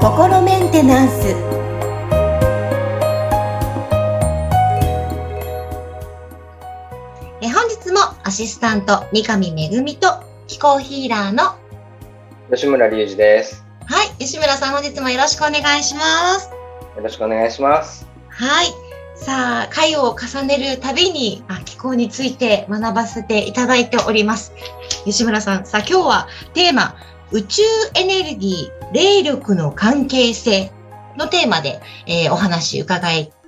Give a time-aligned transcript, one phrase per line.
[0.00, 1.28] 心メンテナンス
[7.42, 11.54] え本日もアシスタント三上恵と気候ヒーラーの
[12.50, 13.62] 吉村隆二です。
[13.86, 16.48] はい吉村さん本日もよろしくお願いします
[16.96, 18.06] よろしくお願いします。
[18.28, 18.83] はい
[19.14, 24.52] さあ回を重ねるたびにあ気候について学ばせていただいております。
[25.04, 26.96] 吉村さんさあ今日はテーマ
[27.30, 27.62] 宇宙
[27.94, 30.72] エネルギー霊力の関係性
[31.16, 33.02] のテーマで、えーお話伺っ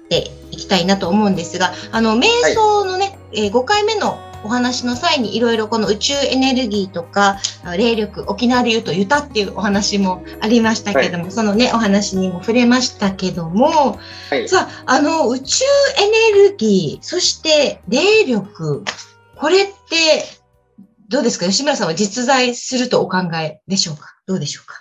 [0.09, 13.99] ていきたいなと思うんですが、あの、瞑想のね、えー5回目のお話の際にいろいろこの宇宙エネルギーとか、あ霊力、沖縄で言うとユタっていうお話もありましたけども、そのね、お話にも触れましたけども、
[14.31, 14.49] はい。
[14.49, 15.65] さあ、あの、宇宙
[15.99, 18.85] エネルギー、そして霊力、
[19.37, 19.73] これって、
[21.09, 21.47] どうですか？
[21.47, 24.17] 吉村さんは実在するとお考えでしょうか？
[24.27, 24.75] どうでしょうか？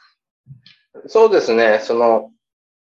[1.08, 1.82] そうですね。
[1.84, 2.32] その、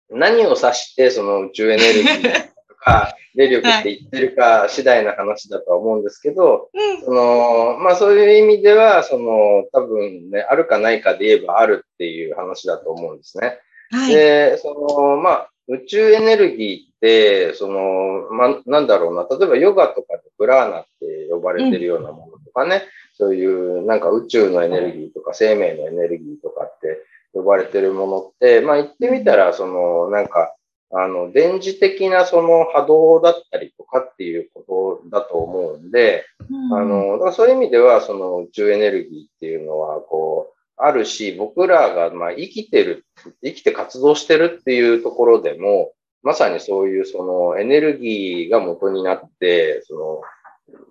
[0.09, 2.49] 何を指して、その宇宙エネルギーと
[2.81, 7.05] か、霊力って言ってるか次第な話だとは思うんですけど、うん。
[7.05, 13.59] その、まあそういう意味では、その、多分ね、あるかないかで言えばあるっていう話だと思うんですね。
[13.91, 14.15] はい。
[14.15, 22.83] で、その、まあ、宇宙エネルギーって、その、まあ、なんだろうな、例えばヨガとかでプラーナって呼ばれてるようなものとかね、
[23.15, 30.55] そういうなんか宇宙のエネルギーとか生命のエネルギーとかって呼ばれてるものって、まあ言ってみたら、その、なんか、
[30.93, 43.05] あの、電磁的なその波動だったりとかっていうことだと思うんで、うんあ、の、だからそういう意味では、その宇宙エネルギーっていうのは、こう、あるし、僕らが、まあ、生きてる、
[43.45, 50.21] 生きて活動してるっていうところでも、まさにそういうそのエネルギーが元になって、その、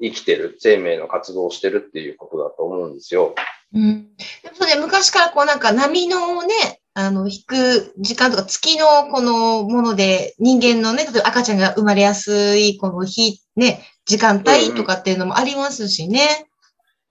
[0.02, 3.36] 生きてる、生命の活動をしてるっていうことだと思うんですよ。
[3.74, 4.16] うん。
[4.44, 16.48] でもそうね、昔からこうなんか波のね、あの、引く時間とか月のこのもので人間のね、例えば赤ちゃんが生まれやすいこの日、ね、時間帯とかっていうのもありますしね。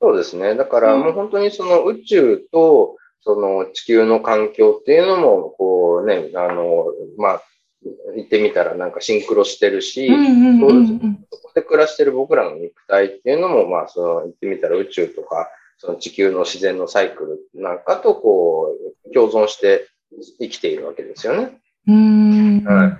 [0.00, 0.54] そうですね。
[0.54, 7.42] だからうんもう本当にその宇宙と、その地球の環境っていうのも、こうね、あの、まあ、
[8.14, 11.26] 言ってみたらなんかシンクロしてるし、うんうんうんうん。
[11.30, 17.24] そこで暮らしてる僕らの肉体っていうのも、まあ、その、言ってみたら宇宙とか、その地球の自然のサイク
[17.54, 19.88] ルなんかと、こう、共存して
[20.40, 21.58] 生きているわけですよね。
[21.86, 22.64] うん。
[22.64, 22.98] は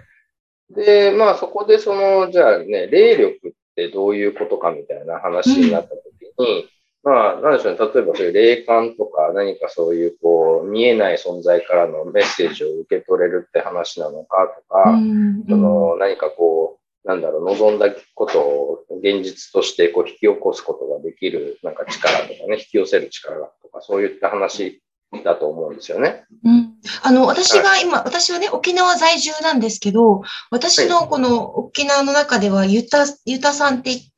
[0.70, 0.74] い。
[0.74, 6.68] で、まあ、そこでその、じゃあね、霊力ってどういうことかみたいな話になったときに、
[7.02, 16.67] まあ、なんでしょうね、例えばそういう霊感とか何かそういう、こう、見えない存在からのメッセージを受け取れるって話なのかとか、うんその何かこう、
[17.08, 24.82] なんだろう、望んだことを現実としてこう引き起こすことができるなんか力とかね、引き寄せる力とか、そういった話
[25.24, 26.26] だと思うんですよね。
[26.44, 26.74] うん。
[27.02, 30.20] あの、私が今、私はね、沖縄在住なんですけど、
[30.50, 34.08] 私のこの沖縄の中では、ゆた、ゆたさんって言って、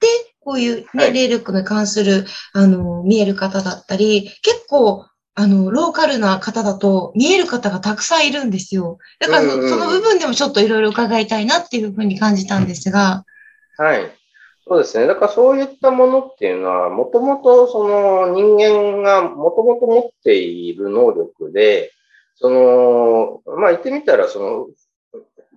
[0.41, 1.13] こういうね、はい。
[1.13, 8.99] 霊力に関する、あの、見える方だったり、結構、あの、ローカルな方だと見える方がたくさんいるんですよ。
[9.21, 13.25] だからそ、うんうんうんその部分でもちょっといろいろ伺いたいなっていうふうに感じたんですが。
[13.77, 14.11] はい。
[14.67, 15.07] そうですね。
[15.07, 21.93] だからそういったものっていうのは、もともとその人間がもともと持っている能力で、
[22.37, 24.67] その、まあ言ってみたら、その、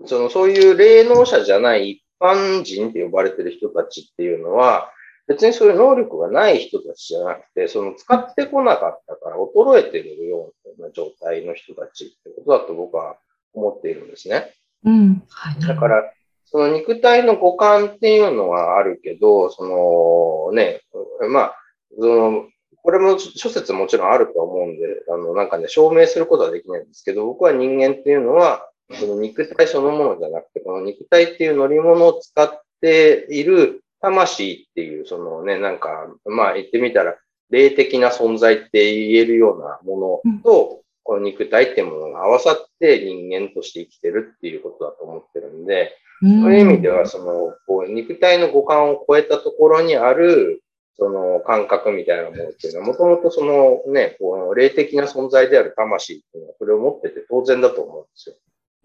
[0.05, 4.89] その、そういう霊能者じゃない一般人って呼ばれてる人たちっていうのは、
[5.27, 13.17] 別にそういう能力がない人たちじゃなくて、その使ってこなかったから衰えてるような状態の人たちってことだと僕は
[13.53, 14.53] 思っているんですね。
[14.83, 15.23] うん。
[15.29, 15.61] はい。
[15.61, 16.03] だか、ら、
[16.45, 20.81] その肉体の五感っていうのはあるけど、そのね、
[21.29, 21.55] まあ、
[21.97, 22.47] その、
[22.83, 28.69] これも諸説もちろんあると思うんで、あの、なんかね、証明することはできないんですけど、僕は人間っていうのは、
[28.99, 37.15] その肉体そのものじゃなくて、この肉体っていう乗り物を使っている魂っていう、そのね、なんか、まあ言ってみたら、
[37.49, 50.61] 霊的な存在って言えるようなものと、この肉体ってものが合わさって人間として生きてるっていうことだと思ってるんで、そういう意味では、その、こう、肉体の五感を超えたところにある、
[50.97, 58.35] その感覚みたいなものっていうのは、もともとそのね、こう、霊的な存在である魂っていうのは、それを持ってて当然だと思うんですよ。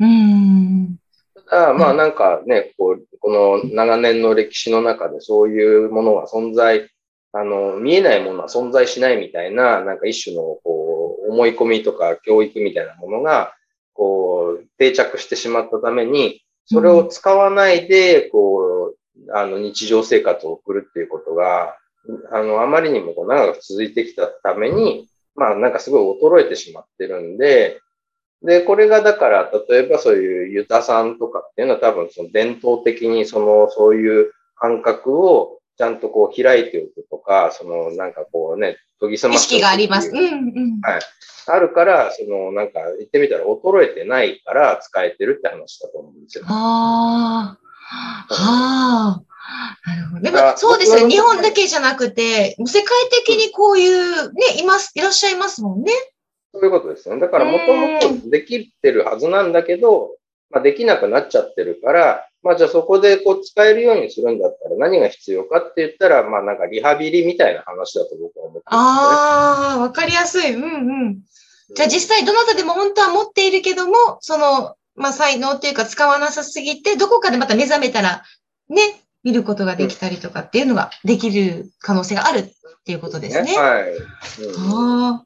[0.01, 0.97] うん。
[1.49, 6.91] ただ、まあなんかね、こう、この長年の歴史の中でそういうものは存在、
[7.33, 13.53] あの、見えないものは存在しないみたいな、なんか一種の、こう、思い込みとか教育みたいなものが、
[13.93, 21.77] こう、定着してしまったために、それを使わないで、こう、あの、日常生活を送るっていうことが、
[22.33, 27.81] あの、あまりにもこう長く続いてきたために、まあなんかすごい衰えてしまってるんで、
[28.43, 40.11] で、これがだから、例えばそういうユタさんとかっていうのは多分その伝統的にその、そういう感覚をちゃんとこう開いておくとか、そのなんかこうね、研ぎ澄まして意識があります。
[40.11, 40.81] うんうん。
[40.83, 41.01] はい。
[41.47, 46.45] あるから、そのなんか言ってみたら衰えてないから使えてるって話だと思うんですよ。
[46.47, 48.35] ああ。
[48.35, 49.23] はあ。
[49.87, 50.23] なるほど。
[50.23, 51.09] でも、そうですよ。
[51.09, 55.93] 日本だけじゃなくて、世界的にこういう、ね、います、いらっしゃいますもんね。
[56.61, 57.19] そういうことですね。
[57.21, 60.17] だから、もともとできてるはずなんだけど、
[60.51, 68.79] まあ、できなくなっちゃってるから、まあ、じゃあそこでこう使えるようにするんだったら何が必要かって言ったら、まあ、なんかリハビリみたいな話だと僕は思ってます、ね。
[68.79, 70.55] ああ、わかりやすい。
[70.55, 71.21] うんうん。
[71.75, 78.23] じゃあ実際どなたでも本当は持っているけども、その、まあ、才能っていうか使わなさすぎて、どこかでまた目覚めたら、
[78.69, 78.81] ね、
[79.25, 82.51] 見ることができたりとかっていうのができる可能性があるっ
[82.85, 83.55] ていうことですね。
[83.55, 83.95] はい。
[83.95, 85.25] うん、あ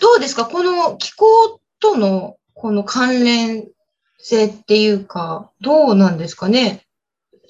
[0.00, 3.68] どうですかこの気候とのこの関連
[4.18, 6.84] 性っていうか、どうなんですかね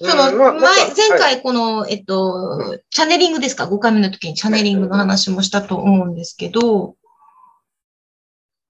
[0.01, 0.61] その、前、
[0.95, 6.95] 前回この、えっと、チャネリングですか ?5 回目の時にチャネリングの話もしたと思うんですけど。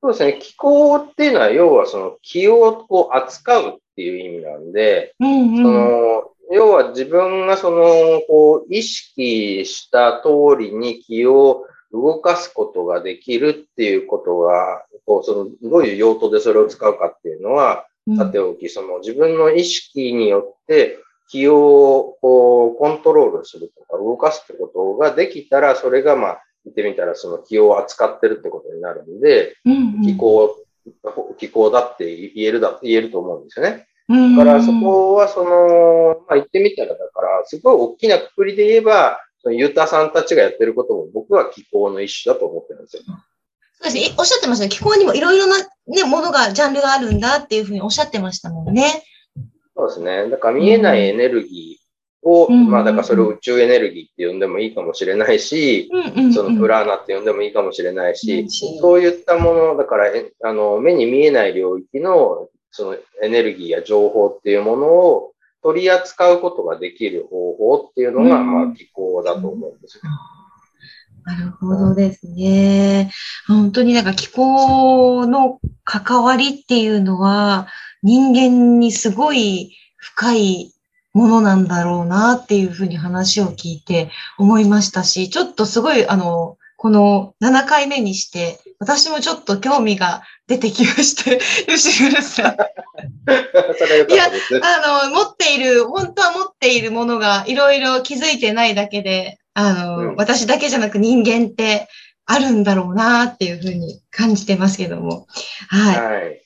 [0.01, 0.39] そうですね。
[0.41, 17.85] 気候っていうのは、要はその気をこう扱うっていう意味なんで、うんうん、その要は自分がその、こう、意識した通りに気を動かすことができるっていうことが、こう、その、どういう用途でそれを使うかっていうのは、
[18.17, 20.99] さておき、その自分の意識によって
[21.29, 29.55] 気をこうコントロールするとか動かすってことができたら、それがまあ、言ってみたらその気を扱ってるってことになるんで、
[30.03, 30.55] 気候、
[31.37, 33.87] 気候だって言えるだ、言えると思うんですよね。
[34.09, 43.03] だからそこはその、まあ言ってみたらだから、すごい大きなくくりで言えば、そのユータさんたちがやってることも僕は気候の一種だと思ってるんですよ。
[43.81, 44.15] そうですね。
[44.17, 44.69] おっしゃってましたね。
[44.69, 45.57] 気候にもいろいろな
[45.87, 49.03] ね、ものが、ジャンルがあるんだっていうふうにおっしゃってましたもんね。
[49.75, 50.29] そうですね。
[50.29, 60.11] だから見えないエネルギーを、うん、まあだからそれを宇宙エネルギーって呼んでもいいかもしれないし、うんうん、そのプラーナって呼んでもいいかもしれないし、うん、そういったもの、だから
[60.43, 65.31] あの目に見えない領域のそのエネルギーや情報っていうものを
[65.63, 70.03] 取り扱うことができる方法っていうのが、まあ気候だと思うんですよ。
[71.25, 73.11] なるほどですね。
[73.47, 77.67] 本当になんか気候の関わりっていうのは
[78.01, 80.73] 人間にすごい深い
[81.13, 92.45] ものなんだろうなっていうふうに話を聞いて思いましたし、ちょっとすごいあの、この7回目にして、私もちょっと興味が出てきまして、 吉村さん。
[94.11, 94.25] いや、
[94.63, 101.89] あの、持っている、本当は持っているものがいろいろ気づいてないだけで、あの、うん、私だけじゃなく人間って
[102.25, 105.27] あるんだろうなっていうふうに感じてますけども。
[105.67, 106.01] はい。
[106.01, 106.21] はい。
[106.29, 106.41] で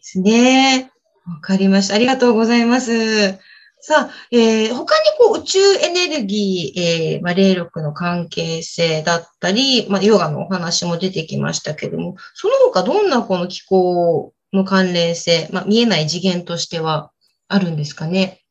[0.00, 0.90] すね。
[1.26, 1.94] わかりました。
[1.94, 3.38] ありがとうございます。
[3.80, 17.12] さあ、えー、他にこう宇宙エネルギー、えー、まあ、霊力の関係性だったり、まあ、ヨガのお話も出てきましたけども、その他どんなこの気候の関連性、まあ、見えない次元としては
[17.46, 18.42] あるんですかね？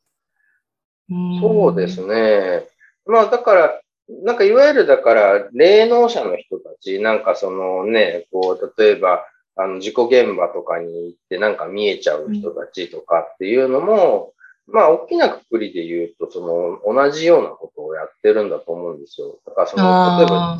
[1.10, 2.68] うそうですね。
[3.06, 3.82] まあ、だから、
[4.24, 9.26] なんかいわゆるだから、霊能者の人たち、なんかそのね、こう、例えば、
[9.58, 14.34] あの、事故現場とかに行ってなんか見えちゃう人たちとかっていうのも、
[14.68, 19.40] まあ、大きなくくりで言うと、その、同じようなことをやってるんだと思うんですよ。
[19.46, 20.58] だから、その、例えば、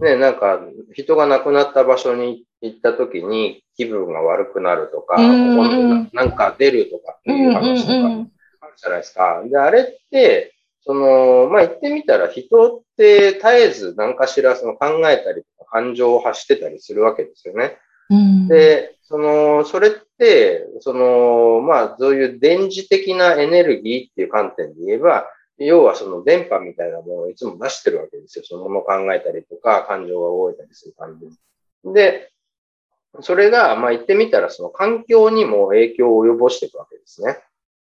[0.00, 0.60] ね、なんか、
[0.94, 5.24] 人が亡くなった場所に行った時に気分が悪くなるとか、ここ
[6.12, 8.28] なんか出るとかっていう話とか
[8.62, 9.42] あるじゃないですか。
[9.44, 10.54] で、あれって、
[10.86, 17.78] その、まあ、言ってみたら人って絶えず何かしらその考えたりとか感情を発してたりするわけですよね。
[18.10, 25.26] うん、で、その、それって、その、まあ、そういう電磁的なエネルギーっていう観点で言えば、
[25.58, 28.44] 要はその電波みたいなものをいつも出してるわけですよ。
[28.44, 32.30] そのものを考えたりとか、感情が動いたりする感じで。
[33.20, 37.38] それが、まあ言ってみたら、その環境にも影響を及ぼしていくわけですね。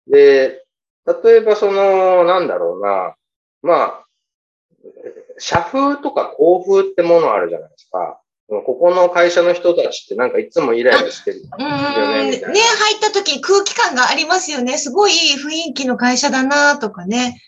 [0.06, 0.64] で、
[1.24, 3.14] 例えばその、なんだろうな、
[3.62, 4.04] まあ、
[5.38, 8.20] 社風とか校風ってものあるじゃないですか。
[8.48, 12.30] ここの会社の人たちってなんかいつもイライラしてるよね。
[12.30, 14.76] ね、入った時空気感がありますよね。
[14.76, 17.40] すごいいい雰囲気の会社だなとかね。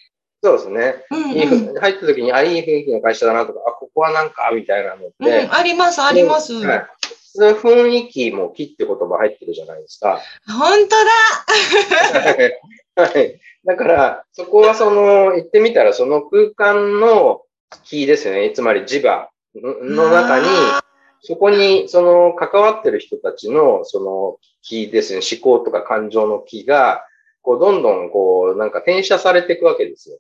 [0.43, 0.95] そうですね。
[1.11, 5.15] うんうん、入った時に、あ、いい雰囲気の会社だなとか、あ、ここはなんか、みたいなのって。
[5.19, 6.55] うん、あります、あります。
[6.55, 6.87] はい。
[7.37, 10.21] 雰囲気も木って言葉入ってるじゃないですか。
[10.47, 10.97] 本当
[12.97, 13.41] だはい。
[13.65, 17.43] だから、そこはその、言ってみたら、その空間の、
[17.85, 18.51] 気ですよね。
[18.51, 20.47] つまり磁場の中に、
[21.23, 27.05] そこに、その、関わってる人たちの、その、気ですね、思考とか感情の気が、
[27.43, 30.19] こう、どんどん、こう、なんか転写されていくわけですよ。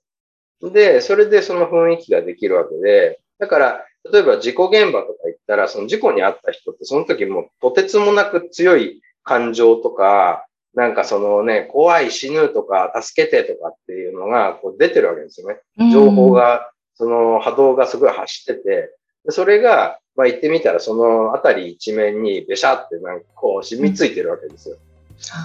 [0.71, 15.59] で、それでその雰囲気ができるわけで、だから、例えば事故現場とか行ったら、その事故に遭った人って、その時もとてつもなく強い感情とか、なんかそのね、怖い死ぬとか、助けてとかっていうのがこう出てるわけですよね。
[15.93, 18.95] 情報が、その波動がすごい走ってて、
[19.31, 24.77] それが、まあ言ってみたらそのあたり一面にべしゃってなんかこう染みついてるわけですよ。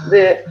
[0.10, 0.46] で、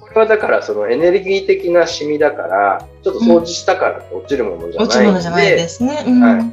[0.00, 6.04] これはだからそのエネルギー的なシミだから、ちょっと掃除したから落ちるものじゃないんで、落ちるものじゃないですね。
[6.06, 6.52] うん、はい。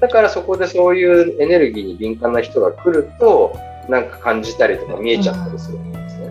[0.00, 3.56] だからそこでそういうエネルギーに敏感な人が来ると、
[3.88, 6.30] なんか感じたりとか見えちゃったりするんですね。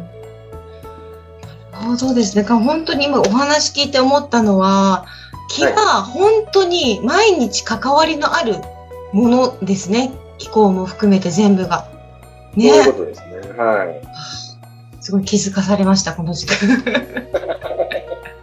[1.97, 2.43] そうですね。
[2.43, 5.05] 本当に今お話聞いて思ったのは、
[5.49, 5.71] 気が
[6.03, 8.55] 本当に毎日関わりのある
[9.13, 10.11] ものですね。
[10.37, 11.87] 気候も含めて全部が。
[12.55, 12.69] ね。
[12.69, 13.27] そういうことですね。
[13.57, 14.01] はい。
[15.01, 16.55] すごい気づかされました、この時間。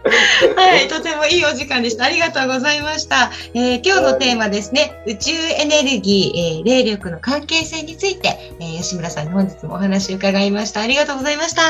[0.55, 2.05] はい、とてもいいお時間でした。
[2.05, 3.31] ありがとうございました。
[3.53, 10.81] えー、今日のテーマですね、宇宙エネルギー、えー、霊力の関係性について、えー、吉村さんに本日もお話を伺いました。
[10.81, 11.61] ありがとうございました。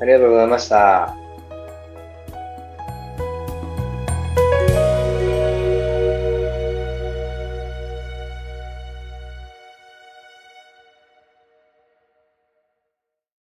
[0.00, 1.23] ありがとうございました。